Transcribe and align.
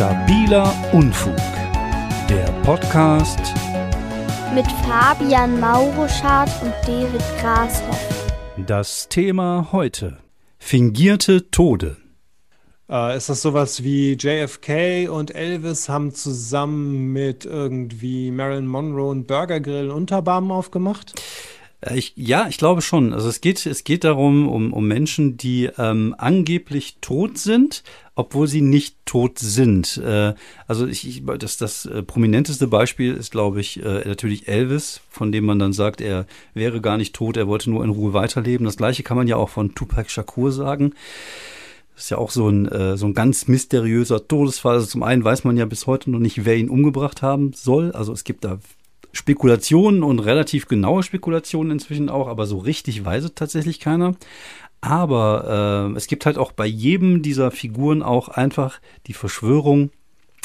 Stabiler 0.00 0.74
Unfug. 0.94 1.36
Der 2.26 2.46
Podcast 2.62 3.38
mit 4.54 4.64
Fabian 4.88 5.60
Mauruschardt 5.60 6.50
und 6.62 6.72
David 6.86 7.20
Grashoff. 7.38 8.32
Das 8.66 9.10
Thema 9.10 9.68
heute. 9.72 10.16
Fingierte 10.58 11.50
Tode. 11.50 11.98
Äh, 12.88 13.14
ist 13.14 13.28
das 13.28 13.42
sowas 13.42 13.84
wie 13.84 14.14
JFK 14.14 15.10
und 15.10 15.34
Elvis 15.34 15.90
haben 15.90 16.14
zusammen 16.14 17.12
mit 17.12 17.44
irgendwie 17.44 18.30
Marilyn 18.30 18.68
Monroe 18.68 19.12
einen 19.12 19.26
Burger 19.26 19.60
Grill 19.60 19.90
Unterbarm 19.90 20.50
aufgemacht? 20.50 21.12
Äh, 21.80 21.98
ich, 21.98 22.12
ja, 22.16 22.46
ich 22.48 22.58
glaube 22.58 22.82
schon. 22.82 23.12
Also 23.12 23.28
es 23.28 23.40
geht, 23.40 23.64
es 23.66 23.84
geht 23.84 24.04
darum, 24.04 24.48
um, 24.48 24.72
um 24.72 24.86
Menschen, 24.86 25.36
die 25.36 25.70
ähm, 25.78 26.14
angeblich 26.18 26.98
tot 27.00 27.38
sind, 27.38 27.82
obwohl 28.14 28.48
sie 28.48 28.60
nicht 28.60 28.96
tot 29.06 29.38
sind. 29.38 29.96
Äh, 29.98 30.34
also 30.66 30.86
ich, 30.86 31.06
ich, 31.06 31.22
das, 31.38 31.56
das 31.56 31.86
äh, 31.86 32.02
prominenteste 32.02 32.66
Beispiel 32.66 33.14
ist, 33.14 33.30
glaube 33.30 33.60
ich, 33.60 33.82
äh, 33.82 34.06
natürlich 34.06 34.48
Elvis, 34.48 35.00
von 35.10 35.32
dem 35.32 35.44
man 35.44 35.58
dann 35.58 35.72
sagt, 35.72 36.00
er 36.00 36.26
wäre 36.54 36.80
gar 36.80 36.96
nicht 36.96 37.14
tot, 37.14 37.36
er 37.36 37.48
wollte 37.48 37.70
nur 37.70 37.84
in 37.84 37.90
Ruhe 37.90 38.12
weiterleben. 38.12 38.66
Das 38.66 38.76
gleiche 38.76 39.02
kann 39.02 39.16
man 39.16 39.28
ja 39.28 39.36
auch 39.36 39.50
von 39.50 39.74
Tupac 39.74 40.10
Shakur 40.10 40.52
sagen. 40.52 40.94
Das 41.94 42.04
ist 42.04 42.10
ja 42.10 42.18
auch 42.18 42.30
so 42.30 42.48
ein, 42.48 42.66
äh, 42.66 42.96
so 42.96 43.04
ein 43.06 43.12
ganz 43.12 43.46
mysteriöser 43.46 44.26
Todesfall. 44.26 44.76
Also 44.76 44.86
zum 44.86 45.02
einen 45.02 45.22
weiß 45.22 45.44
man 45.44 45.58
ja 45.58 45.66
bis 45.66 45.86
heute 45.86 46.10
noch 46.10 46.18
nicht, 46.18 46.46
wer 46.46 46.56
ihn 46.56 46.70
umgebracht 46.70 47.20
haben 47.20 47.52
soll. 47.52 47.92
Also 47.92 48.14
es 48.14 48.24
gibt 48.24 48.44
da 48.44 48.58
Spekulationen 49.12 50.02
und 50.02 50.20
relativ 50.20 50.68
genaue 50.68 51.02
Spekulationen 51.02 51.72
inzwischen 51.72 52.08
auch, 52.08 52.28
aber 52.28 52.46
so 52.46 52.58
richtig 52.58 53.04
weiß 53.04 53.24
es 53.24 53.34
tatsächlich 53.34 53.80
keiner. 53.80 54.14
Aber 54.80 55.90
äh, 55.92 55.96
es 55.96 56.06
gibt 56.06 56.26
halt 56.26 56.38
auch 56.38 56.52
bei 56.52 56.66
jedem 56.66 57.22
dieser 57.22 57.50
Figuren 57.50 58.02
auch 58.02 58.28
einfach 58.28 58.80
die 59.06 59.12
Verschwörung, 59.12 59.90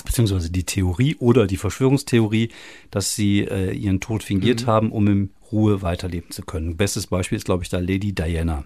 beziehungsweise 0.03 0.51
die 0.51 0.65
Theorie 0.65 1.15
oder 1.19 1.47
die 1.47 1.57
Verschwörungstheorie, 1.57 2.49
dass 2.91 3.15
sie 3.15 3.41
äh, 3.41 3.71
ihren 3.71 4.01
Tod 4.01 4.23
fingiert 4.23 4.63
mhm. 4.63 4.67
haben, 4.67 4.91
um 4.91 5.07
in 5.07 5.29
Ruhe 5.51 5.81
weiterleben 5.81 6.31
zu 6.31 6.41
können. 6.41 6.75
Bestes 6.75 7.07
Beispiel 7.07 7.37
ist, 7.37 7.45
glaube 7.45 7.63
ich, 7.63 7.69
da 7.69 7.79
Lady 7.79 8.13
Diana. 8.13 8.65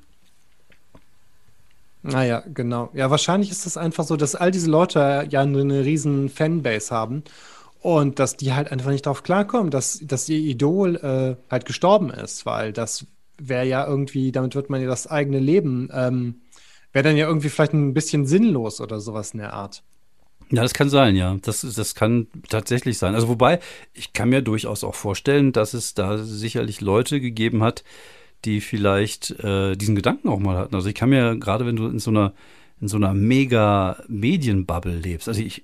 Naja, 2.02 2.44
genau. 2.54 2.90
Ja, 2.94 3.12
wahrscheinlich 3.12 3.52
ist 3.52 3.66
es 3.66 3.76
einfach 3.76 4.06
so, 4.06 4.16
dass 4.16 4.34
all 4.34 4.52
diese 4.52 4.70
Leute 4.70 5.28
ja 5.30 5.42
eine, 5.42 5.60
eine 5.60 5.84
riesen 5.84 6.30
Fanbase 6.30 6.95
haben 6.95 7.23
und 7.82 8.20
dass 8.20 8.38
die 8.38 8.54
halt 8.54 8.72
einfach 8.72 8.92
nicht 8.92 9.06
darauf 9.06 9.24
klarkommen, 9.24 9.72
dass, 9.72 10.00
dass 10.04 10.28
ihr 10.30 10.40
Idol 10.40 10.96
äh, 10.98 11.52
halt 11.52 11.66
gestorben 11.66 12.10
ist, 12.10 12.46
weil 12.46 12.74
das 12.74 13.06
wäre 13.38 13.66
ja 13.66 13.88
irgendwie, 13.88 14.32
damit 14.32 14.56
wird 14.56 14.70
man 14.70 14.82
ja 14.82 14.88
das 14.88 15.08
eigene 15.08 15.40
Leben, 15.40 15.90
ähm, 15.94 16.42
wäre 16.92 17.04
dann 17.04 17.18
ja 17.18 17.28
irgendwie 17.28 17.50
vielleicht 17.50 17.74
ein 17.74 17.94
bisschen 17.94 18.26
sinnlos 18.26 18.82
oder 18.82 19.00
sowas 19.00 19.32
in 19.32 19.40
der 19.40 19.54
Art. 19.54 19.84
Ja, 20.52 20.64
das 20.64 20.74
kann 20.74 20.90
sein, 20.90 21.16
ja. 21.16 21.38
Das, 21.44 21.62
das 21.62 21.94
kann 21.94 22.28
tatsächlich 22.50 22.98
sein. 22.98 23.14
Also 23.14 23.28
wobei, 23.28 23.60
ich 23.94 24.14
kann 24.14 24.30
mir 24.30 24.42
durchaus 24.42 24.84
auch 24.84 24.96
vorstellen, 24.96 25.52
dass 25.52 25.74
es 25.74 25.94
da 25.94 26.18
sicherlich 26.18 26.82
Leute 26.82 27.22
gegeben 27.22 27.64
hat, 27.64 27.84
die 28.46 28.60
vielleicht 28.60 29.32
äh, 29.42 29.76
diesen 29.76 29.96
Gedanken 29.96 30.28
auch 30.28 30.40
mal 30.40 30.58
hatten. 30.58 30.74
Also 30.74 30.90
ich 30.90 30.96
kann 30.96 31.10
mir, 31.10 31.38
gerade 31.38 31.66
wenn 31.68 31.76
du 31.76 31.88
in 31.88 32.00
so 32.00 32.10
einer 32.10 32.34
in 32.82 32.88
so 32.88 32.98
einer 32.98 33.14
mega 33.14 33.98
Medienbubble 34.08 34.96
lebst. 34.96 35.28
Also 35.28 35.42
ich, 35.42 35.64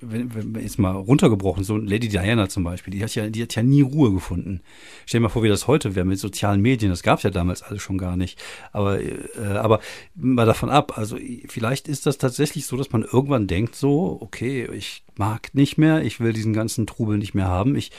jetzt 0.60 0.80
mal 0.80 0.92
runtergebrochen, 0.92 1.64
so 1.64 1.78
Lady 1.78 2.10
Diana 2.10 2.50
zum 2.50 2.66
Beispiel, 2.66 2.92
die 2.92 3.02
hat 3.02 3.16
ja, 3.16 3.30
die 3.30 3.42
hat 3.42 3.56
ja 3.56 3.64
nie 3.64 3.82
Ruhe 3.82 4.12
gefunden. 4.12 4.62
Stell 5.06 5.20
dir 5.20 5.24
mal 5.24 5.30
vor, 5.30 5.44
wie 5.44 5.50
das 5.50 5.68
heute 5.68 5.96
wäre 5.96 6.06
mit 6.06 6.20
sozialen 6.20 6.62
Medien. 6.62 6.92
Das 6.92 7.04
gab 7.04 7.20
es 7.20 7.24
ja 7.24 7.30
damals 7.30 7.62
alles 7.62 7.82
schon 7.82 7.98
gar 7.98 8.18
nicht. 8.18 8.42
Aber, 8.74 9.02
äh, 9.02 9.18
aber 9.54 9.80
mal 10.16 10.46
davon 10.46 10.70
ab. 10.70 10.98
Also 10.98 11.18
vielleicht 11.48 11.88
ist 11.88 12.06
das 12.06 12.18
tatsächlich 12.18 12.66
so, 12.66 12.76
dass 12.76 12.92
man 12.92 13.04
irgendwann 13.04 13.48
denkt 13.48 13.76
so, 13.76 14.18
okay, 14.20 14.68
ich 14.74 15.04
mag 15.16 15.56
nicht 15.56 15.78
mehr, 15.78 16.04
ich 16.04 16.20
will 16.20 16.34
diesen 16.34 16.54
ganzen 16.54 16.86
Trubel 16.86 17.18
nicht 17.18 17.34
mehr 17.34 17.48
haben. 17.48 17.76
Ich 17.76 17.92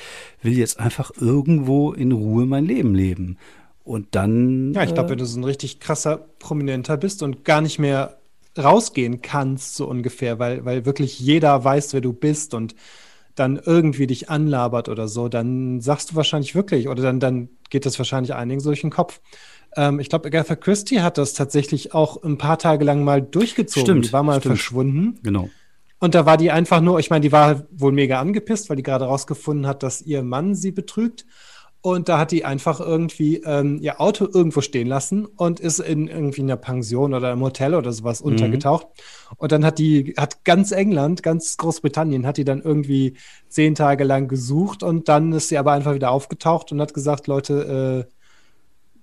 will 0.42 0.58
jetzt 0.58 0.78
einfach 0.78 1.10
irgendwo 1.18 1.92
in 1.92 2.12
Ruhe 2.12 2.44
mein 2.44 2.66
Leben 2.66 2.94
leben. 2.94 3.38
Und 3.82 4.14
dann. 4.14 4.74
Ja, 4.74 4.82
ich 4.82 4.92
glaube, 4.92 5.08
äh, 5.08 5.10
wenn 5.12 5.18
du 5.18 5.24
so 5.24 5.40
ein 5.40 5.44
richtig 5.44 5.80
krasser 5.80 6.18
Prominenter 6.38 6.96
bist 6.96 7.22
und 7.22 7.44
gar 7.44 7.60
nicht 7.60 7.78
mehr 7.78 8.18
rausgehen 8.58 9.22
kannst, 9.22 9.74
so 9.74 9.86
ungefähr, 9.86 10.38
weil, 10.38 10.64
weil 10.64 10.86
wirklich 10.86 11.18
jeder 11.20 11.62
weiß, 11.62 11.92
wer 11.92 12.00
du 12.00 12.12
bist 12.12 12.54
und 12.54 12.74
dann 13.34 13.60
irgendwie 13.62 14.06
dich 14.06 14.30
anlabert 14.30 14.88
oder 14.88 15.08
so, 15.08 15.28
dann 15.28 15.80
sagst 15.80 16.10
du 16.10 16.16
wahrscheinlich 16.16 16.54
wirklich, 16.54 16.88
oder 16.88 17.02
dann, 17.02 17.20
dann 17.20 17.48
geht 17.70 17.86
das 17.86 17.98
wahrscheinlich 17.98 18.34
einigen 18.34 18.60
so 18.60 18.70
durch 18.70 18.80
den 18.80 18.90
Kopf. 18.90 19.20
Ähm, 19.76 20.00
ich 20.00 20.08
glaube, 20.08 20.26
Agatha 20.28 20.56
Christie 20.56 21.02
hat 21.02 21.18
das 21.18 21.34
tatsächlich 21.34 21.92
auch 21.92 22.22
ein 22.22 22.38
paar 22.38 22.58
Tage 22.58 22.84
lang 22.84 23.04
mal 23.04 23.20
durchgezogen. 23.20 23.86
Stimmt, 23.86 24.06
die 24.06 24.12
war 24.12 24.22
mal 24.22 24.40
stimmt. 24.40 24.56
verschwunden. 24.56 25.18
Genau. 25.22 25.50
Und 25.98 26.14
da 26.14 26.26
war 26.26 26.36
die 26.36 26.50
einfach 26.50 26.80
nur, 26.80 26.98
ich 26.98 27.10
meine, 27.10 27.22
die 27.22 27.32
war 27.32 27.66
wohl 27.70 27.92
mega 27.92 28.20
angepisst, 28.20 28.68
weil 28.68 28.76
die 28.76 28.82
gerade 28.82 29.06
rausgefunden 29.06 29.66
hat, 29.66 29.82
dass 29.82 30.02
ihr 30.02 30.22
Mann 30.22 30.54
sie 30.54 30.72
betrügt. 30.72 31.26
Und 31.86 32.08
da 32.08 32.18
hat 32.18 32.32
die 32.32 32.44
einfach 32.44 32.80
irgendwie 32.80 33.36
ähm, 33.44 33.78
ihr 33.80 34.00
Auto 34.00 34.26
irgendwo 34.26 34.60
stehen 34.60 34.88
lassen 34.88 35.24
und 35.24 35.60
ist 35.60 35.78
in 35.78 36.08
irgendwie 36.08 36.40
einer 36.40 36.56
Pension 36.56 37.14
oder 37.14 37.30
im 37.30 37.40
Hotel 37.40 37.76
oder 37.76 37.92
sowas 37.92 38.24
mhm. 38.24 38.32
untergetaucht. 38.32 38.88
Und 39.36 39.52
dann 39.52 39.64
hat 39.64 39.78
die, 39.78 40.14
hat 40.16 40.42
ganz 40.42 40.72
England, 40.72 41.22
ganz 41.22 41.56
Großbritannien, 41.58 42.26
hat 42.26 42.38
die 42.38 42.44
dann 42.44 42.60
irgendwie 42.60 43.16
zehn 43.48 43.76
Tage 43.76 44.02
lang 44.02 44.26
gesucht 44.26 44.82
und 44.82 45.08
dann 45.08 45.32
ist 45.32 45.48
sie 45.48 45.58
aber 45.58 45.74
einfach 45.74 45.94
wieder 45.94 46.10
aufgetaucht 46.10 46.72
und 46.72 46.80
hat 46.80 46.92
gesagt, 46.92 47.28
Leute, 47.28 48.08
äh, 48.08 48.12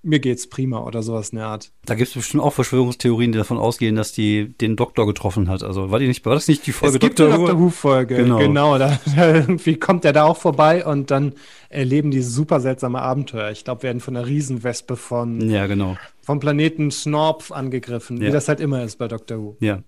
mir 0.04 0.20
geht's 0.20 0.48
prima 0.48 0.80
oder 0.84 1.02
sowas 1.02 1.30
in 1.30 1.38
der 1.38 1.48
Art. 1.48 1.72
Da 1.86 1.96
gibt 1.96 2.10
es 2.10 2.14
bestimmt 2.14 2.44
auch 2.44 2.54
Verschwörungstheorien, 2.54 3.32
die 3.32 3.38
davon 3.38 3.58
ausgehen, 3.58 3.96
dass 3.96 4.12
die 4.12 4.54
den 4.60 4.76
Doktor 4.76 5.08
getroffen 5.08 5.50
hat. 5.50 5.64
Also 5.64 5.92
war 5.92 6.00
die 6.00 6.08
nicht, 6.08 6.26
war 6.26 6.34
das 6.36 6.48
nicht 6.48 6.68
die 6.68 6.74
Folge 6.74 6.96
es 6.96 7.00
gibt 7.00 7.20
Dr. 7.20 7.38
Dr. 7.38 7.60
Who-Folge? 7.60 8.18
Genau. 8.18 8.38
genau 8.38 8.78
da, 8.78 9.00
da, 9.16 9.34
irgendwie 9.34 9.76
kommt 9.76 10.06
er 10.06 10.14
da 10.14 10.26
auch 10.26 10.38
vorbei 10.38 10.86
und 10.86 11.10
dann 11.10 11.34
erleben 11.70 12.12
die 12.12 12.22
super 12.22 12.60
seltsame 12.60 13.02
Abenteuer. 13.02 13.50
Ich 13.52 13.64
glaube, 13.64 13.84
werden 13.84 14.02
von 14.02 14.16
einer 14.16 14.28
Riesenwespe 14.28 14.96
von 14.98 15.50
ja, 15.50 15.68
genau 15.68 15.98
vom 16.24 16.40
Planeten 16.40 16.90
Snorp 16.90 17.52
angegriffen, 17.52 18.18
ja. 18.18 18.28
wie 18.28 18.32
das 18.32 18.48
halt 18.48 18.62
immer 18.62 18.84
ist 18.84 18.98
bei 18.98 19.10
Doctor 19.10 19.38
Who. 19.40 19.58
Ja, 19.60 19.84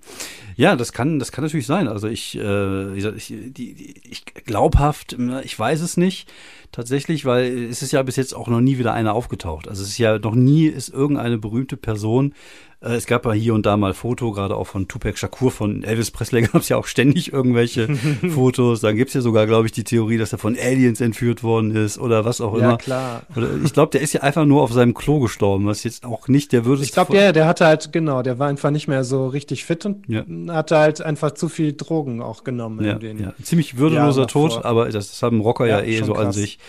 ja, 0.57 0.75
das 0.75 0.91
kann, 0.91 1.17
das 1.17 1.31
kann 1.31 1.43
natürlich 1.45 1.65
sein. 1.65 1.87
Also 1.87 2.07
ich, 2.07 2.37
äh, 2.37 2.97
ich, 2.97 3.27
die, 3.27 3.95
ich 4.03 4.25
glaubhaft, 4.25 5.17
ich 5.43 5.57
weiß 5.57 5.81
es 5.81 5.95
nicht 5.95 6.31
tatsächlich, 6.73 7.23
weil 7.23 7.69
es 7.69 7.81
ist 7.81 7.93
ja 7.93 8.03
bis 8.03 8.17
jetzt 8.17 8.35
auch 8.35 8.49
noch 8.49 8.59
nie 8.59 8.77
wieder 8.77 8.93
einer 8.93 9.13
aufgetaucht. 9.13 9.69
Also 9.69 9.81
es 9.81 9.89
ist 9.89 9.97
ja 9.97 10.19
noch 10.19 10.35
nie 10.35 10.67
ist 10.67 10.89
irgendeine 10.89 11.37
berühmte 11.37 11.77
Person 11.77 12.33
es 12.81 13.07
gab 13.07 13.25
ja 13.25 13.31
hier 13.31 13.53
und 13.53 13.65
da 13.65 13.77
mal 13.77 13.93
Foto, 13.93 14.31
gerade 14.31 14.55
auch 14.55 14.67
von 14.67 14.87
Tupac 14.87 15.17
Shakur, 15.17 15.49
von 15.49 15.83
Elvis 15.83 16.11
Presley 16.11 16.41
gab 16.51 16.61
es 16.61 16.69
ja 16.69 16.77
auch 16.77 16.85
ständig 16.85 17.33
irgendwelche 17.33 17.95
Fotos. 18.29 18.81
Dann 18.81 18.95
gibt 18.95 19.09
es 19.09 19.13
ja 19.15 19.21
sogar, 19.21 19.47
glaube 19.47 19.65
ich, 19.65 19.71
die 19.71 19.83
Theorie, 19.83 20.17
dass 20.17 20.31
er 20.31 20.37
von 20.37 20.57
Aliens 20.57 21.01
entführt 21.01 21.41
worden 21.43 21.75
ist 21.75 21.97
oder 21.97 22.25
was 22.25 22.41
auch 22.41 22.53
immer. 22.53 22.71
Ja, 22.71 22.77
klar. 22.77 23.21
Ich 23.63 23.73
glaube, 23.73 23.91
der 23.91 24.01
ist 24.01 24.13
ja 24.13 24.21
einfach 24.21 24.45
nur 24.45 24.61
auf 24.61 24.71
seinem 24.71 24.93
Klo 24.93 25.19
gestorben, 25.19 25.65
was 25.65 25.83
jetzt 25.83 26.05
auch 26.05 26.27
nicht 26.27 26.51
der 26.51 26.65
würde. 26.65 26.83
Ich 26.83 26.91
glaube, 26.91 27.13
der, 27.13 27.33
der 27.33 27.47
hatte 27.47 27.65
halt, 27.65 27.91
genau, 27.91 28.21
der 28.21 28.39
war 28.39 28.47
einfach 28.47 28.71
nicht 28.71 28.87
mehr 28.87 29.03
so 29.03 29.27
richtig 29.27 29.65
fit 29.65 29.85
und 29.85 30.07
ja. 30.07 30.23
hatte 30.49 30.77
halt 30.77 31.01
einfach 31.01 31.31
zu 31.31 31.49
viel 31.49 31.73
Drogen 31.73 32.21
auch 32.21 32.43
genommen. 32.43 32.83
Ja, 32.85 32.97
ja. 32.97 33.33
ziemlich 33.41 33.77
würdeloser 33.77 34.27
Tod, 34.27 34.63
aber 34.63 34.85
das, 34.85 35.09
das 35.09 35.23
haben 35.23 35.41
Rocker 35.41 35.65
ja, 35.65 35.79
ja 35.79 35.85
eh 35.85 36.03
so 36.03 36.13
krass. 36.13 36.25
an 36.25 36.31
sich. 36.33 36.59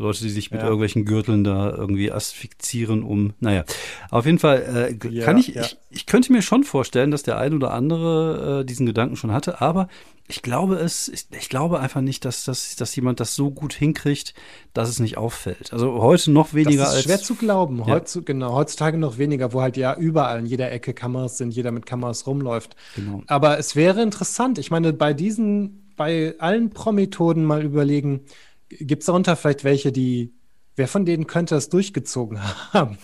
So 0.00 0.06
Leute, 0.06 0.22
die 0.22 0.30
sich 0.30 0.50
mit 0.50 0.60
ja. 0.60 0.66
irgendwelchen 0.66 1.04
Gürteln 1.04 1.44
da 1.44 1.70
irgendwie 1.76 2.10
asphyxieren, 2.10 3.02
um, 3.02 3.34
naja. 3.38 3.64
Auf 4.10 4.24
jeden 4.24 4.38
Fall 4.38 4.96
äh, 5.02 5.08
ja, 5.10 5.26
kann 5.26 5.36
ich, 5.36 5.48
ja. 5.48 5.60
ich, 5.60 5.76
ich 5.90 6.06
könnte 6.06 6.32
mir 6.32 6.40
schon 6.40 6.64
vorstellen, 6.64 7.10
dass 7.10 7.22
der 7.22 7.36
ein 7.36 7.52
oder 7.52 7.74
andere 7.74 8.60
äh, 8.60 8.64
diesen 8.64 8.86
Gedanken 8.86 9.16
schon 9.16 9.30
hatte, 9.30 9.60
aber 9.60 9.88
ich 10.26 10.40
glaube 10.40 10.76
es, 10.76 11.08
ich, 11.08 11.26
ich 11.38 11.50
glaube 11.50 11.80
einfach 11.80 12.00
nicht, 12.00 12.24
dass, 12.24 12.46
dass, 12.46 12.76
dass 12.76 12.96
jemand 12.96 13.20
das 13.20 13.34
so 13.34 13.50
gut 13.50 13.74
hinkriegt, 13.74 14.32
dass 14.72 14.88
es 14.88 15.00
nicht 15.00 15.18
auffällt. 15.18 15.70
Also 15.74 16.00
heute 16.00 16.30
noch 16.30 16.54
weniger 16.54 16.84
das 16.84 16.92
ist 16.92 16.96
als. 16.96 17.04
Schwer 17.04 17.18
zu 17.18 17.34
glauben. 17.34 17.80
Ja. 17.80 17.88
Heutz, 17.88 18.18
genau, 18.24 18.54
heutzutage 18.54 18.96
noch 18.96 19.18
weniger, 19.18 19.52
wo 19.52 19.60
halt 19.60 19.76
ja 19.76 19.94
überall 19.94 20.38
in 20.38 20.46
jeder 20.46 20.72
Ecke 20.72 20.94
Kameras 20.94 21.36
sind, 21.36 21.54
jeder 21.54 21.72
mit 21.72 21.84
Kameras 21.84 22.26
rumläuft. 22.26 22.74
Genau. 22.96 23.22
Aber 23.26 23.58
es 23.58 23.76
wäre 23.76 24.00
interessant. 24.00 24.58
Ich 24.58 24.70
meine, 24.70 24.94
bei 24.94 25.12
diesen, 25.12 25.92
bei 25.94 26.36
allen 26.38 26.70
Pro-Methoden 26.70 27.44
mal 27.44 27.62
überlegen, 27.62 28.22
Gibt 28.70 29.02
es 29.02 29.06
darunter 29.06 29.36
vielleicht 29.36 29.64
welche, 29.64 29.92
die, 29.92 30.32
wer 30.76 30.88
von 30.88 31.04
denen 31.04 31.26
könnte 31.26 31.54
das 31.54 31.68
durchgezogen 31.68 32.40
haben? 32.72 32.98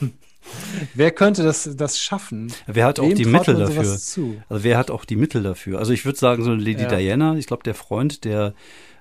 Wer 0.94 1.10
könnte 1.10 1.42
das, 1.42 1.68
das 1.76 1.98
schaffen? 1.98 2.52
Wer 2.66 2.86
hat 2.86 3.00
auch 3.00 3.08
Wem 3.08 3.16
die 3.16 3.24
Mittel 3.24 3.56
dafür? 3.56 3.80
Also 4.48 4.64
wer 4.64 4.78
hat 4.78 4.90
auch 4.90 5.04
die 5.04 5.16
Mittel 5.16 5.42
dafür? 5.42 5.80
Also 5.80 5.92
ich 5.92 6.04
würde 6.04 6.18
sagen, 6.18 6.44
so 6.44 6.52
eine 6.52 6.62
Lady 6.62 6.82
ja. 6.82 6.88
Diana, 6.88 7.36
ich 7.36 7.46
glaube, 7.46 7.64
der 7.64 7.74
Freund, 7.74 8.24
der 8.24 8.54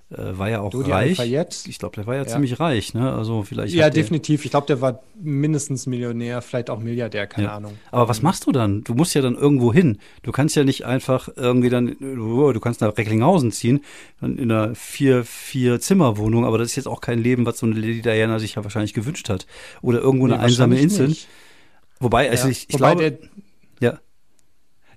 war 0.10 0.50
ja 0.50 0.62
auch 0.62 0.70
Dodi 0.70 0.92
reich. 0.92 1.20
Ich 1.68 1.80
glaube, 1.80 1.96
der 1.96 2.06
war 2.06 2.14
ja, 2.14 2.22
ja, 2.22 2.28
ziemlich 2.28 2.60
reich, 2.60 2.94
ne? 2.94 3.12
Also 3.12 3.42
vielleicht. 3.42 3.74
Ja, 3.74 3.90
definitiv. 3.90 4.46
Ich 4.46 4.52
glaube, 4.52 4.68
der 4.68 4.80
war 4.80 5.02
mindestens 5.20 5.88
Millionär, 5.88 6.44
vielleicht 6.44 6.70
auch 6.70 6.80
Milliardär, 6.80 7.26
keine 7.26 7.48
ja. 7.48 7.56
Ahnung. 7.56 7.74
Aber 7.92 8.08
was 8.08 8.22
machst 8.22 8.46
du 8.46 8.52
dann? 8.52 8.84
Du 8.84 8.94
musst 8.94 9.16
ja 9.16 9.22
dann 9.22 9.36
irgendwo 9.36 9.74
hin. 9.74 9.98
Du 10.22 10.32
kannst 10.32 10.56
ja 10.56 10.64
nicht 10.64 10.86
einfach 10.86 11.30
irgendwie 11.36 11.70
dann, 11.70 11.96
du 12.00 12.60
kannst 12.60 12.82
nach 12.82 12.96
Recklinghausen 12.96 13.52
ziehen, 13.52 13.84
dann 14.22 14.38
in 14.38 14.52
einer 14.52 14.76
vier, 14.76 15.24
vier 15.24 15.80
Zimmerwohnung, 15.80 16.46
aber 16.46 16.60
das 16.60 16.68
ist 16.70 16.76
jetzt 16.76 16.88
auch 16.88 17.02
kein 17.02 17.18
Leben, 17.18 17.48
was 17.48 17.58
so 17.58 17.66
eine 17.66 17.76
Lady 17.76 18.02
Diana 18.02 18.38
sich 18.38 18.56
ja 18.56 18.64
wahrscheinlich 18.64 18.94
gewünscht 18.94 19.30
hat. 19.30 19.48
Oder 19.82 20.02
irgendwo 20.02 20.28
nee, 20.28 20.34
eine 20.34 20.44
einsame 20.44 20.78
Insel. 20.80 21.08
Nicht. 21.08 21.28
Wobei, 22.00 22.30
also 22.30 22.48
ich, 22.48 22.68
ich 22.70 22.76
Wobei 22.76 22.96
glaube. 22.96 23.12
Der, 23.12 23.12
ja 23.12 23.45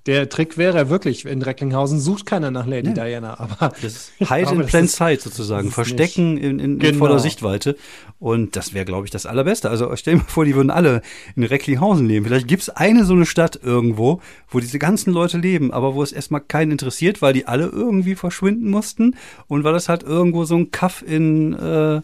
der 0.08 0.30
Trick 0.30 0.56
wäre 0.56 0.88
wirklich, 0.88 1.26
in 1.26 1.42
Recklinghausen 1.42 2.00
sucht 2.00 2.24
keiner 2.24 2.50
nach 2.50 2.66
Lady 2.66 2.88
ja. 2.88 2.94
Diana, 2.94 3.38
aber. 3.38 3.74
Das 3.82 4.10
Hide 4.18 4.54
in 4.54 4.64
Plain 4.64 4.88
Sight 4.88 5.20
sozusagen, 5.20 5.70
Verstecken 5.70 6.34
nicht. 6.34 6.44
in, 6.44 6.58
in, 6.58 6.78
genau. 6.78 6.92
in 6.92 6.98
voller 6.98 7.18
Sichtweite. 7.18 7.76
Und 8.18 8.56
das 8.56 8.72
wäre, 8.72 8.86
glaube 8.86 9.04
ich, 9.04 9.10
das 9.10 9.26
Allerbeste. 9.26 9.68
Also 9.68 9.94
stell 9.96 10.14
dir 10.14 10.20
mal 10.20 10.26
vor, 10.26 10.46
die 10.46 10.54
würden 10.54 10.70
alle 10.70 11.02
in 11.36 11.42
Recklinghausen 11.44 12.06
leben. 12.06 12.24
Vielleicht 12.24 12.48
gibt's 12.48 12.70
eine 12.70 13.04
so 13.04 13.12
eine 13.12 13.26
Stadt 13.26 13.60
irgendwo, 13.62 14.22
wo 14.48 14.60
diese 14.60 14.78
ganzen 14.78 15.12
Leute 15.12 15.36
leben, 15.36 15.74
aber 15.74 15.94
wo 15.94 16.02
es 16.02 16.12
erstmal 16.12 16.40
keinen 16.40 16.72
interessiert, 16.72 17.20
weil 17.20 17.34
die 17.34 17.46
alle 17.46 17.66
irgendwie 17.66 18.14
verschwinden 18.14 18.70
mussten 18.70 19.14
und 19.46 19.62
weil 19.62 19.74
das 19.74 19.90
halt 19.90 20.04
irgendwo 20.04 20.44
so 20.44 20.56
ein 20.56 20.70
Kaff 20.70 21.04
in. 21.06 21.52
Äh, 21.52 22.00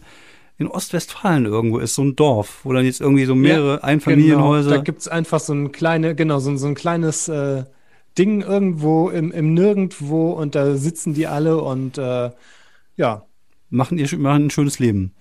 in 0.57 0.67
Ostwestfalen 0.67 1.47
irgendwo 1.47 1.79
ist, 1.79 1.95
so 1.95 2.01
ein 2.01 2.15
Dorf, 2.15 2.61
wo 2.63 2.71
dann 2.71 2.85
jetzt 2.85 3.01
irgendwie 3.01 3.25
so 3.25 3.35
mehrere 3.35 3.73
ja, 3.73 3.83
Einfamilienhäuser. 3.83 4.69
Genau. 4.69 4.77
Da 4.77 4.83
gibt's 4.83 5.09
einfach 5.09 5.41
so 5.41 5.51
ein 5.51 5.73
kleine, 5.73 6.15
genau, 6.15 6.39
so, 6.39 6.55
so 6.55 6.67
ein 6.67 6.75
kleines 6.75 7.27
äh, 7.27 7.65
Ding 8.17 8.41
irgendwo 8.41 9.09
im, 9.09 9.31
im 9.31 9.53
Nirgendwo 9.53 10.31
und 10.31 10.55
da 10.55 10.75
sitzen 10.75 11.13
die 11.13 11.27
alle 11.27 11.61
und 11.61 11.97
äh, 11.97 12.31
ja. 12.95 13.25
Machen 13.69 13.97
ihr 13.97 14.07
machen 14.17 14.45
ein 14.45 14.49
schönes 14.51 14.79
Leben. 14.79 15.13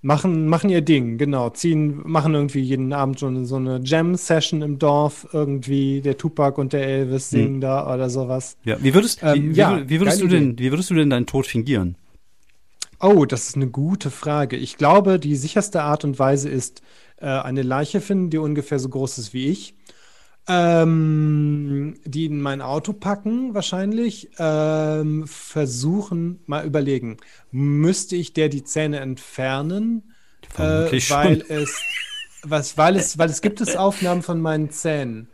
Machen, 0.00 0.46
machen 0.46 0.70
ihr 0.70 0.80
Ding, 0.80 1.18
genau. 1.18 1.50
Ziehen, 1.50 2.02
machen 2.04 2.34
irgendwie 2.34 2.60
jeden 2.60 2.92
Abend 2.92 3.18
so 3.18 3.26
eine, 3.26 3.46
so 3.46 3.56
eine 3.56 3.80
Jam-Session 3.82 4.62
im 4.62 4.78
Dorf, 4.78 5.26
irgendwie 5.32 6.00
der 6.00 6.16
Tupac 6.16 6.60
und 6.60 6.72
der 6.72 6.86
Elvis 6.86 7.32
hm. 7.32 7.38
singen 7.38 7.54
hm. 7.54 7.60
da 7.62 7.92
oder 7.92 8.08
sowas. 8.08 8.56
Ja, 8.64 8.76
wie 8.80 8.94
würdest, 8.94 9.20
ähm, 9.22 9.54
wie, 9.54 9.58
ja, 9.58 9.88
wie, 9.88 9.98
würdest 9.98 10.20
du 10.20 10.28
denn, 10.28 10.58
wie 10.58 10.70
würdest 10.70 10.90
du 10.90 10.94
denn 10.94 11.10
deinen 11.10 11.26
Tod 11.26 11.46
fingieren? 11.46 11.96
Oh, 13.00 13.24
das 13.24 13.48
ist 13.48 13.56
eine 13.56 13.68
gute 13.68 14.10
Frage. 14.10 14.56
Ich 14.56 14.76
glaube, 14.76 15.18
die 15.18 15.36
sicherste 15.36 15.82
Art 15.82 16.04
und 16.04 16.18
Weise 16.18 16.48
ist, 16.48 16.82
äh, 17.20 17.26
eine 17.26 17.62
Leiche 17.62 18.00
finden, 18.00 18.30
die 18.30 18.38
ungefähr 18.38 18.78
so 18.78 18.88
groß 18.88 19.18
ist 19.18 19.34
wie 19.34 19.46
ich. 19.46 19.74
Ähm, 20.50 22.00
die 22.04 22.24
in 22.24 22.40
mein 22.40 22.62
Auto 22.62 22.94
packen, 22.94 23.54
wahrscheinlich. 23.54 24.30
Ähm, 24.38 25.26
versuchen, 25.26 26.40
mal 26.46 26.64
überlegen, 26.64 27.18
müsste 27.50 28.16
ich 28.16 28.32
der 28.32 28.48
die 28.48 28.64
Zähne 28.64 29.00
entfernen? 29.00 30.14
Äh, 30.56 30.60
weil 31.10 31.44
es, 31.48 31.82
was, 32.42 32.78
weil 32.78 32.96
es, 32.96 33.18
weil 33.18 33.28
es 33.28 33.42
gibt 33.42 33.60
es 33.60 33.76
Aufnahmen 33.76 34.22
von 34.22 34.40
meinen 34.40 34.70
Zähnen. 34.70 35.28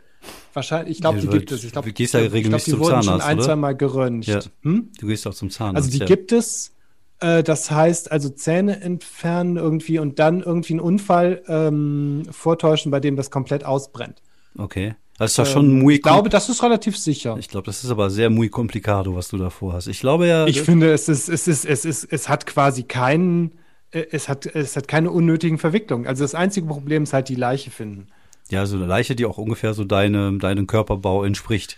Wahrscheinlich, 0.53 0.97
ich 0.97 1.01
glaube, 1.01 1.19
die 1.19 1.27
gibt 1.27 1.51
es. 1.51 1.63
Ich 1.63 1.71
glaube, 1.71 1.89
du 1.89 1.93
gehst 1.93 2.13
ja 2.13 2.19
regelmäßig 2.19 2.73
glaub, 2.75 2.89
die 2.89 2.93
zum 2.95 3.03
Zahnarzt, 3.03 3.05
schon 3.05 3.21
ein, 3.21 3.41
zwei 3.41 3.55
Mal 3.55 3.75
geröntgt. 3.75 4.27
Ja. 4.27 4.39
Hm? 4.63 4.89
Du 4.99 5.07
gehst 5.07 5.27
auch 5.27 5.33
zum 5.33 5.49
Zahnarzt. 5.49 5.77
Also 5.77 5.91
die 5.91 5.99
ja. 5.99 6.05
gibt 6.05 6.31
es. 6.31 6.73
Äh, 7.19 7.43
das 7.43 7.71
heißt 7.71 8.11
also 8.11 8.29
Zähne 8.29 8.81
entfernen 8.81 9.57
irgendwie 9.57 9.99
und 9.99 10.19
dann 10.19 10.41
irgendwie 10.41 10.73
einen 10.73 10.79
Unfall 10.81 11.41
ähm, 11.47 12.23
vortäuschen, 12.31 12.91
bei 12.91 12.99
dem 12.99 13.15
das 13.15 13.31
komplett 13.31 13.63
ausbrennt. 13.63 14.21
Okay. 14.57 14.95
Das 15.17 15.31
ist 15.31 15.39
doch 15.39 15.45
schon 15.45 15.65
ähm, 15.65 15.79
muy 15.79 15.95
Ich 15.95 16.01
glaube, 16.01 16.29
das 16.29 16.49
ist 16.49 16.61
relativ 16.61 16.97
sicher. 16.97 17.37
Ich 17.39 17.47
glaube, 17.47 17.65
das 17.65 17.83
ist 17.83 17.89
aber 17.89 18.09
sehr 18.09 18.29
muy 18.29 18.49
complicado, 18.49 19.15
was 19.15 19.29
du 19.29 19.37
davor 19.37 19.73
hast. 19.73 19.87
Ich 19.87 19.99
glaube 19.99 20.27
ja. 20.27 20.45
Ich 20.45 20.61
finde, 20.61 20.91
es 20.91 21.07
ist, 21.07 21.29
es 21.29 21.47
ist, 21.47 21.65
es 21.65 21.85
ist, 21.85 22.03
es 22.11 22.27
hat 22.27 22.45
quasi 22.45 22.83
keinen, 22.83 23.51
äh, 23.91 24.05
es 24.11 24.27
hat, 24.27 24.45
es 24.45 24.75
hat 24.75 24.87
keine 24.87 25.11
unnötigen 25.11 25.57
Verwicklungen. 25.57 26.05
Also 26.05 26.23
das 26.23 26.35
einzige 26.35 26.67
Problem 26.67 27.03
ist 27.03 27.13
halt 27.13 27.29
die 27.29 27.35
Leiche 27.35 27.71
finden. 27.71 28.07
Ja, 28.49 28.65
so 28.65 28.75
eine 28.75 28.85
Leiche, 28.85 29.15
die 29.15 29.25
auch 29.25 29.37
ungefähr 29.37 29.73
so 29.73 29.85
deine, 29.85 30.37
deinem 30.37 30.67
Körperbau 30.67 31.23
entspricht. 31.23 31.77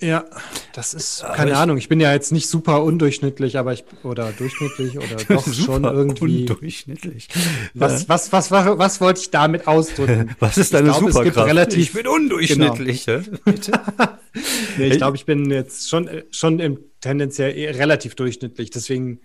Ja, 0.00 0.24
das 0.72 0.94
ist, 0.94 1.24
keine 1.34 1.52
ich, 1.52 1.56
Ahnung, 1.56 1.76
ich 1.76 1.88
bin 1.88 2.00
ja 2.00 2.12
jetzt 2.12 2.32
nicht 2.32 2.48
super 2.48 2.82
undurchschnittlich, 2.82 3.58
aber 3.58 3.72
ich, 3.72 3.84
oder 4.02 4.32
durchschnittlich 4.32 4.98
oder 4.98 5.16
doch 5.28 5.52
schon 5.52 5.84
irgendwie. 5.84 6.40
Undurchschnittlich. 6.40 7.28
Was, 7.74 8.08
was, 8.08 8.32
was, 8.32 8.50
was, 8.50 8.78
was 8.78 9.00
wollte 9.00 9.20
ich 9.20 9.30
damit 9.30 9.66
ausdrücken? 9.68 10.34
Was 10.40 10.58
ist 10.58 10.74
deine 10.74 10.90
ich 10.90 10.96
glaub, 10.96 11.12
Superkraft? 11.12 11.48
Relativ, 11.48 11.78
ich 11.78 11.92
bin 11.92 12.06
undurchschnittlich, 12.06 13.06
genau. 13.06 13.22
nee, 14.78 14.88
ich 14.88 14.96
glaube, 14.96 15.16
ich 15.16 15.24
bin 15.24 15.50
jetzt 15.50 15.88
schon, 15.88 16.08
schon 16.30 16.58
im 16.58 16.78
tendenziell 17.00 17.52
relativ 17.76 18.14
durchschnittlich, 18.16 18.70
deswegen 18.70 19.20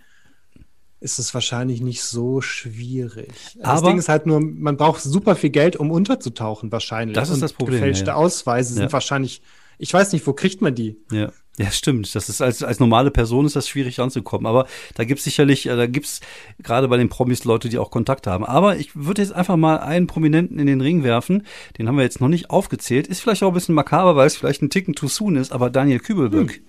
ist 1.00 1.18
es 1.18 1.34
wahrscheinlich 1.34 1.82
nicht 1.82 2.04
so 2.04 2.42
schwierig. 2.42 3.32
Aber 3.62 3.74
das 3.74 3.82
Ding 3.84 3.98
ist 3.98 4.08
halt 4.08 4.28
nur, 4.28 4.40
man 4.40 4.78
braucht 4.78 5.02
super 5.02 5.36
viel 5.36 5.50
Geld, 5.50 5.76
um 5.76 5.90
unterzutauchen, 5.90 6.72
wahrscheinlich. 6.72 7.16
Das 7.16 7.30
ist 7.30 7.36
Und 7.36 7.42
das 7.42 7.54
Problem. 7.54 7.80
Gefälschte 7.80 8.08
ja. 8.08 8.16
Ausweise 8.16 8.76
sind 8.76 8.84
ja. 8.84 8.94
wahrscheinlich 8.94 9.42
ich 9.82 9.92
weiß 9.92 10.14
nicht, 10.14 10.26
wo 10.28 10.34
kriegt 10.34 10.62
man 10.62 10.76
die? 10.76 10.98
Ja. 11.12 11.32
Ja, 11.58 11.70
stimmt. 11.70 12.16
Das 12.16 12.30
ist 12.30 12.42
als, 12.42 12.64
als 12.64 12.80
normale 12.80 13.12
Person 13.12 13.46
ist 13.46 13.56
das 13.56 13.68
schwierig 13.68 14.00
ranzukommen. 14.00 14.46
Aber 14.46 14.68
da 14.96 15.04
gibt's 15.04 15.26
sicherlich, 15.26 15.66
äh, 15.66 15.76
da 15.76 15.86
gibt's 15.86 16.22
gerade 16.64 16.88
bei 16.88 16.98
den 16.98 17.10
Promis 17.10 17.44
Leute, 17.44 17.68
die 17.68 17.78
auch 17.78 17.92
Kontakt 17.92 18.26
haben. 18.26 18.46
Aber 18.46 18.78
ich 18.78 18.96
würde 18.96 19.22
jetzt 19.22 19.34
einfach 19.34 19.58
mal 19.58 19.80
einen 19.80 20.08
Prominenten 20.08 20.60
in 20.60 20.68
den 20.68 20.82
Ring 20.82 21.04
werfen. 21.04 21.46
Den 21.78 21.88
haben 21.88 21.98
wir 21.98 22.04
jetzt 22.04 22.22
noch 22.22 22.30
nicht 22.30 22.52
aufgezählt. 22.52 23.08
Ist 23.08 23.22
vielleicht 23.22 23.44
auch 23.44 23.50
ein 23.50 23.54
bisschen 23.54 23.76
makaber, 23.76 24.16
weil 24.16 24.28
es 24.28 24.38
vielleicht 24.38 24.62
ein 24.62 24.70
Ticken 24.70 24.96
too 24.96 25.08
soon 25.08 25.36
ist, 25.36 25.52
aber 25.52 25.70
Daniel 25.70 26.00
Kübelböck. 26.00 26.54
Hm. 26.54 26.62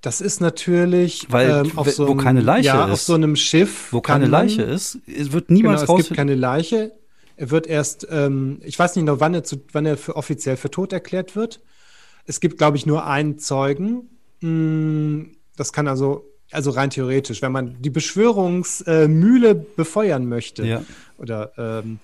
Das 0.00 0.20
ist 0.20 0.40
natürlich, 0.40 1.26
weil 1.30 1.64
ähm, 1.66 1.72
auf 1.76 1.90
so 1.90 2.06
einem, 2.06 2.12
wo 2.12 2.22
keine 2.22 2.40
Leiche 2.40 2.66
ja, 2.66 2.84
ist, 2.84 2.92
auf 2.92 3.00
so 3.00 3.14
einem 3.14 3.36
Schiff, 3.36 3.92
wo 3.92 4.00
keine 4.00 4.26
Leiche 4.26 4.62
ist, 4.62 4.98
es 5.06 5.32
wird 5.32 5.50
niemals 5.50 5.80
genau, 5.80 5.98
es 5.98 6.06
gibt 6.06 6.16
keine 6.16 6.36
Leiche. 6.36 6.92
Er 7.38 7.50
wird 7.50 7.68
erst, 7.68 8.06
ähm, 8.10 8.58
ich 8.64 8.76
weiß 8.76 8.96
nicht 8.96 9.04
noch, 9.04 9.20
wann 9.20 9.32
er, 9.32 9.44
zu, 9.44 9.62
wann 9.72 9.86
er 9.86 9.96
für 9.96 10.16
offiziell 10.16 10.56
für 10.56 10.70
tot 10.70 10.92
erklärt 10.92 11.36
wird. 11.36 11.60
Es 12.26 12.40
gibt, 12.40 12.58
glaube 12.58 12.76
ich, 12.76 12.84
nur 12.84 13.06
einen 13.06 13.38
Zeugen. 13.38 14.10
Mm, 14.40 15.36
das 15.56 15.72
kann 15.72 15.86
also, 15.86 16.24
also 16.50 16.72
rein 16.72 16.90
theoretisch, 16.90 17.40
wenn 17.40 17.52
man 17.52 17.80
die 17.80 17.90
Beschwörungsmühle 17.90 19.50
äh, 19.50 19.66
befeuern 19.76 20.26
möchte 20.26 20.66
ja. 20.66 20.84
oder 21.16 21.52
ähm, 21.56 22.00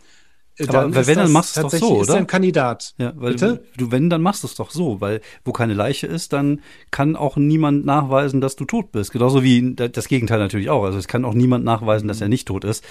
aber 0.69 1.06
wenn, 1.06 1.19
dann 1.19 1.32
machst 1.32 1.56
du 1.56 1.66
es 1.66 1.72
doch 1.72 1.78
so, 1.78 1.94
oder? 1.96 2.02
Ist 2.02 2.10
ein 2.10 2.28
Kandidat. 2.28 2.94
Ja, 2.96 3.12
weil 3.16 3.32
Bitte? 3.32 3.64
du, 3.76 3.90
wenn, 3.90 4.08
dann 4.08 4.22
machst 4.22 4.44
du 4.44 4.46
es 4.46 4.54
doch 4.54 4.70
so, 4.70 5.00
weil 5.00 5.20
wo 5.44 5.50
keine 5.50 5.75
Leiche 5.75 6.06
ist, 6.06 6.32
dann 6.32 6.60
kann 6.92 7.16
auch 7.16 7.37
niemand 7.37 7.84
nachweisen, 7.84 8.40
dass 8.40 8.54
du 8.54 8.64
tot 8.64 8.92
bist. 8.92 9.10
Genauso 9.10 9.42
wie 9.42 9.75
das 9.75 10.06
Gegenteil 10.06 10.38
natürlich 10.38 10.70
auch. 10.70 10.84
Also 10.84 10.96
es 10.98 11.08
kann 11.08 11.25
auch 11.25 11.34
niemand 11.34 11.64
nachweisen, 11.64 12.06
dass 12.06 12.20
er 12.20 12.28
nicht 12.28 12.46
tot 12.46 12.62
ist. 12.62 12.84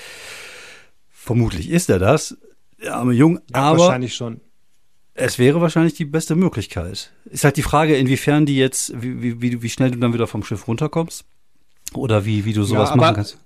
Vermutlich 1.24 1.70
ist 1.70 1.90
er 1.90 2.00
das, 2.00 2.36
der 2.81 2.96
arme 2.96 3.14
Jung, 3.14 3.40
ja, 3.50 3.62
aber 3.62 3.80
wahrscheinlich 3.80 4.14
schon. 4.14 4.42
Es 5.14 5.40
wäre 5.40 5.62
wahrscheinlich 5.62 5.94
die 5.94 6.04
beste 6.04 6.36
Möglichkeit. 6.36 7.14
Ist 7.24 7.46
halt 7.46 7.56
die 7.56 7.62
Frage, 7.62 7.96
inwiefern 7.96 8.46
die 8.46 8.58
jetzt, 8.58 8.92
wie, 9.02 9.42
wie, 9.42 9.62
wie 9.62 9.70
schnell 9.70 9.92
du 9.92 10.00
dann 10.00 10.14
wieder 10.14 10.28
vom 10.28 10.44
Schiff 10.44 10.68
runterkommst 10.68 11.24
oder 11.94 12.25
wie, 12.25 12.44
wie 12.44 12.52
du 12.52 12.64
sowas 12.64 12.90
ja, 12.90 12.96
aber, 12.96 13.02
machen 13.02 13.16
kannst. 13.16 13.38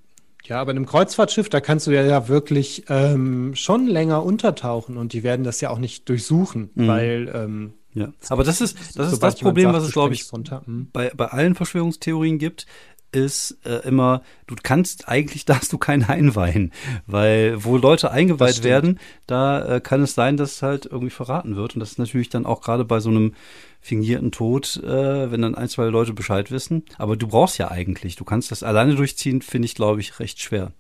Ja, 0.46 0.60
aber 0.60 0.72
in 0.72 0.78
einem 0.78 0.86
Kreuzfahrtschiff, 0.88 1.50
da 1.50 1.60
kannst 1.60 1.86
du 1.86 1.92
ja, 1.92 2.04
ja 2.04 2.28
wirklich 2.28 2.86
ähm, 2.90 3.54
schon 3.54 3.86
länger 3.86 4.24
untertauchen 4.24 4.98
und 4.98 5.14
die 5.14 5.22
werden 5.22 5.44
das 5.44 5.62
ja 5.62 5.70
auch 5.70 5.78
nicht 5.78 6.10
durchsuchen, 6.10 6.72
mhm. 6.74 6.88
weil 6.88 7.32
ähm, 7.32 7.74
ja. 7.94 8.12
Aber 8.30 8.44
das 8.44 8.60
ist 8.60 8.76
das, 8.96 9.14
ist 9.14 9.22
das 9.22 9.36
Problem, 9.36 9.66
sagt, 9.66 9.76
was 9.76 9.84
es, 9.84 9.92
glaube 9.92 10.16
ich, 10.16 10.26
mhm. 10.32 10.90
bei, 10.92 11.12
bei 11.16 11.28
allen 11.28 11.54
Verschwörungstheorien 11.54 12.40
gibt 12.40 12.66
ist 13.12 13.58
äh, 13.66 13.88
immer, 13.88 14.22
du 14.48 14.56
kannst, 14.62 15.08
eigentlich 15.08 15.46
darfst 15.46 15.72
du 15.74 15.78
keinen 15.78 16.04
einweihen, 16.04 16.72
weil 17.06 17.64
wo 17.64 17.78
Leute 17.78 18.12
eingeweiht 18.12 18.64
werden, 18.64 19.00
da 19.26 19.78
äh, 19.78 19.82
kann 19.82 20.02
es 20.02 20.14
sein, 20.14 20.38
dass 20.38 20.54
es 20.54 20.62
halt 20.62 20.86
irgendwie 20.86 21.10
verraten 21.10 21.56
wird 21.56 21.76
und 21.76 21.80
das 21.80 21.92
ist 21.92 22.00
natürlich 22.00 22.30
dann 22.30 22.46
auch 22.46 22.62
gerade 22.62 22.86
bei 22.86 23.00
so 23.00 23.10
einem 23.10 23.34
fingierten 23.82 24.32
Tod, 24.32 24.78
äh, 24.84 25.32
wenn 25.32 25.42
dann 25.42 25.56
ein, 25.56 25.70
zwei 25.70 25.86
Leute 25.86 26.14
Bescheid 26.14 26.52
wissen, 26.52 26.84
aber 26.98 27.16
du 27.16 27.28
brauchst 27.28 27.58
ja 27.58 27.72
eigentlich, 27.72 28.16
du 28.16 28.26
kannst 28.26 28.52
das 28.52 28.64
alleine 28.64 28.96
durchziehen, 28.96 29.42
finde 29.42 29.68
ich, 29.68 29.76
glaube 29.76 30.02
ich, 30.02 30.20
recht 30.20 30.42
schwer. 30.42 30.72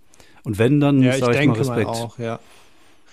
Und 0.43 0.57
wenn, 0.57 0.79
dann 0.79 1.01
ja, 1.01 1.17
sage 1.17 1.35
ich, 1.35 1.41
ich 1.41 1.47
mal 1.47 1.57
Respekt. 1.57 1.87
Auch, 1.87 2.19
ja. 2.19 2.39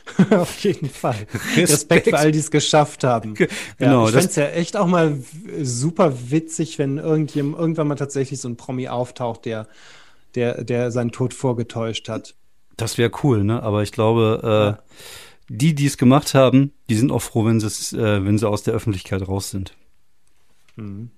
Auf 0.30 0.58
jeden 0.60 0.88
Fall. 0.88 1.26
Respekt. 1.32 1.70
Respekt 1.70 2.08
für 2.08 2.18
all 2.18 2.32
die 2.32 2.38
es 2.38 2.50
geschafft 2.50 3.04
haben. 3.04 3.34
Genau. 3.34 3.48
Ja, 3.78 4.04
ich 4.04 4.10
fände 4.10 4.28
es 4.28 4.36
ja 4.36 4.46
echt 4.48 4.76
auch 4.76 4.86
mal 4.86 5.18
super 5.62 6.30
witzig, 6.30 6.78
wenn 6.78 6.98
irgendjemand, 6.98 7.58
irgendwann 7.58 7.88
mal 7.88 7.94
tatsächlich 7.94 8.40
so 8.40 8.48
ein 8.48 8.56
Promi 8.56 8.88
auftaucht, 8.88 9.44
der, 9.46 9.66
der, 10.34 10.62
der 10.64 10.90
seinen 10.90 11.12
Tod 11.12 11.34
vorgetäuscht 11.34 12.08
hat. 12.08 12.34
Das 12.76 12.98
wäre 12.98 13.10
cool, 13.22 13.44
ne? 13.44 13.62
Aber 13.62 13.82
ich 13.82 13.92
glaube, 13.92 14.40
äh, 14.42 14.48
ja. 14.48 14.78
die, 15.48 15.74
die 15.74 15.86
es 15.86 15.96
gemacht 15.96 16.34
haben, 16.34 16.72
die 16.88 16.96
sind 16.96 17.10
auch 17.10 17.22
froh, 17.22 17.44
wenn, 17.46 17.58
äh, 17.58 18.24
wenn 18.24 18.38
sie 18.38 18.48
aus 18.48 18.62
der 18.62 18.74
Öffentlichkeit 18.74 19.26
raus 19.26 19.50
sind. 19.50 19.74
Mhm. 20.76 21.10